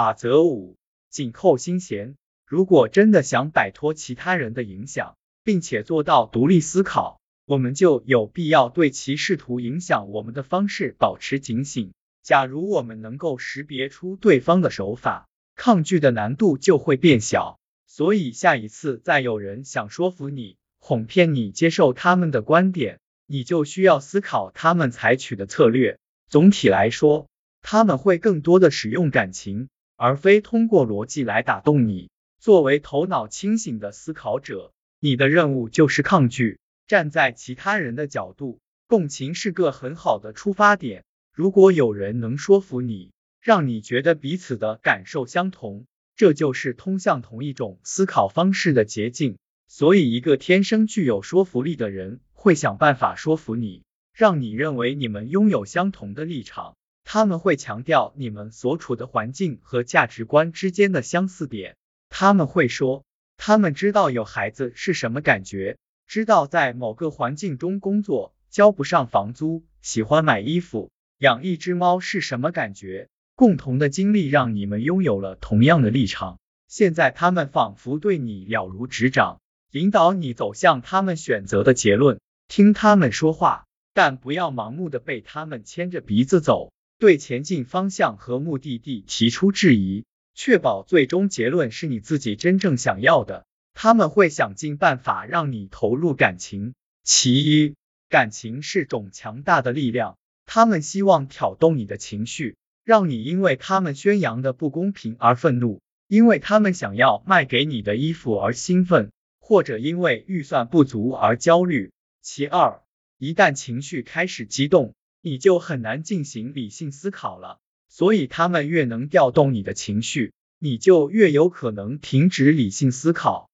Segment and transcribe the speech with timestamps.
[0.00, 0.78] 法则五：
[1.10, 2.16] 紧扣心弦。
[2.46, 11.92] 如果真的想摆脱其他人的影响，并且做到独立思考，我们就有必要对其试图影响我们的方式保持警醒。
[12.22, 17.60] 假如我们能够识别出对方的手法，抗拒的难度就会变小。
[17.86, 25.98] 所以下一次再有人想说服你、哄骗你接受他们的观点，你就需要思考他们采取的策略。
[26.26, 27.28] 总体来说，
[27.60, 29.68] 他们会更多的使用感情，
[30.02, 32.08] 而非通过逻辑来打动你。
[32.38, 36.58] 作为头脑清醒的思考者，你的任务就是抗拒。
[36.86, 41.04] 站在其他人的角度，共情是个很好的出发点。
[41.34, 45.84] 如果有人能说服你，让你觉得彼此的感受相同，
[46.16, 49.36] 这就是通向同一种思考方式的捷径。
[49.68, 56.74] 所以，一个天生具有说服力的人会想办法说服你，让你认为你们拥有相同的立场。
[57.12, 61.74] 他们会强调你们所处的环境和价值观之间的相似点。
[62.08, 63.02] 他们会说，
[63.36, 65.76] 他们知道有孩子是什么感觉，
[66.06, 73.08] 知道在某个环境中工作交不上房租，喜欢买衣服，养一只猫是什么感觉。
[73.34, 76.38] 共同的经历让你们拥有了同样的立场。
[76.68, 79.40] 现在他们仿佛对你了如指掌，
[79.72, 82.20] 引导你走向他们选择的结论。
[82.46, 86.70] 听他们说话，但不要盲目的被他们牵着鼻子走。
[87.00, 93.46] 对前进方向和目的地提出质疑，确保最终结论是你自己真正想要的。
[93.72, 96.74] 他们会想尽办法让你投入感情。
[97.02, 97.74] 其一，
[98.10, 111.92] 感情是种强大的力量，他们希望挑动你的情绪，让你因为他们宣扬的不公平而愤怒，因为他们想要卖给你的衣服而兴奋，或者因为预算不足而焦虑。
[112.20, 112.82] 其二，
[113.16, 123.50] 一旦情绪开始激动，你就很难进行理性思考了，所以他们越能调动你的情绪，你就越有可能停止理性思考。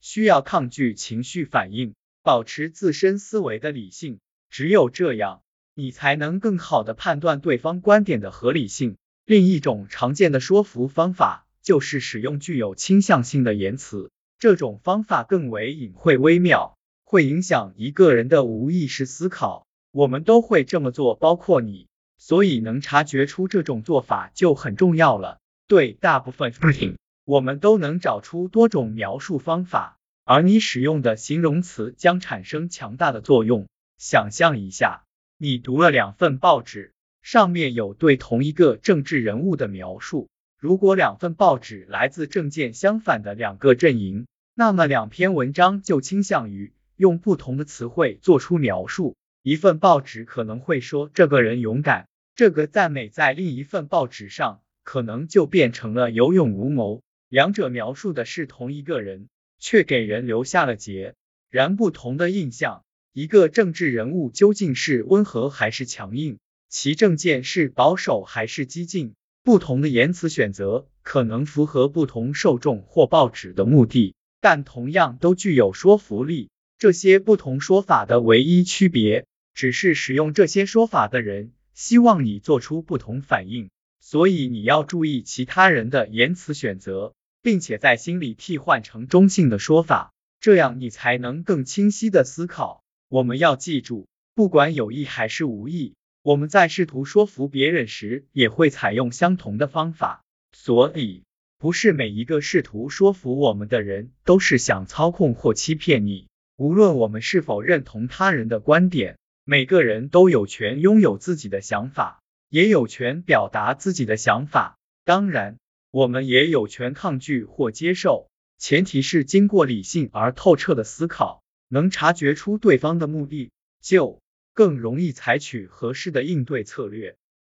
[0.00, 4.18] 需要抗拒情绪反应，保持自身思维的理性，
[4.50, 5.40] 只有这样，
[5.74, 8.96] 你才能更好的判断对方观点的合理性。
[9.24, 19.66] 另一种常见的说服方法就是使用具有倾向性的言辞，这种方法更为隐晦微妙，会影响一个人的无意识思考。
[19.94, 21.86] 我们都会这么做，包括你，
[22.18, 25.38] 所以能察觉出这种做法就很重要了。
[25.68, 33.68] 对大部分事情，我们都能找出多种描述方法，而你使用的形容词将产生强大的作用。
[33.96, 35.04] 想象一下，
[35.38, 40.28] 你读了两份报纸，上面有对同一个政治人物的描述。
[40.58, 44.26] 如果两份报纸来自政见相反的两个阵营，
[44.56, 49.14] 那么两篇文章就倾向于用不同的词汇做出描述。
[49.44, 57.02] 一份报纸可能会说这个人勇敢，这个赞美在另一份报纸上可能就变成了有勇无谋。
[57.28, 59.28] 两者描述的是同一个人，
[59.58, 61.14] 却给人留下了截
[61.50, 62.84] 然不同的印象。
[63.12, 66.38] 一个政治人物究竟是温和还是强硬，
[66.70, 76.48] 其政见是保守还是激进，不同的言辞选择可能符合不同受众或报纸的目的，但同样都具有说服力。
[76.78, 79.26] 这些不同说法的唯一区别。
[79.54, 83.70] 只是使用这些说法的人希望你做出不同反应，
[84.00, 92.82] 所以你要注意其他人的言辞选择，并且在心里替换成中性的说法，这样你才能更清晰的思考。
[93.08, 100.22] 我们要记住，不管有意还是无意，我们在试图说服别人时也会采用相同的方法。
[100.52, 101.22] 所以，
[101.58, 109.16] 不是每一个试图说服我们的人都是想操控或欺骗你，无论我们是否认同他人的观点。
[109.46, 114.78] 每个人都有权拥有自己的想法，也有权表达自己的想法。
[115.04, 115.58] 当然，
[115.90, 124.22] 我们也有权抗拒或接受，前提是经过理性而透彻的思考，能察觉出对方的目的，就
[124.54, 127.18] 更容易采取合适的应对策略。